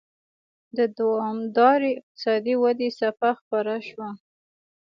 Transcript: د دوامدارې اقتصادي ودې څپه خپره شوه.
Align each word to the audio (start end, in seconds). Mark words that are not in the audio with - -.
د 0.77 0.79
دوامدارې 0.97 1.91
اقتصادي 1.99 2.55
ودې 2.63 2.89
څپه 2.99 3.29
خپره 3.39 3.73
شوه. 3.87 4.09